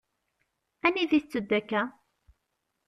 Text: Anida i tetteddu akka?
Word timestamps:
Anida 0.85 1.15
i 1.17 1.19
tetteddu 1.21 1.53
akka? 1.59 1.81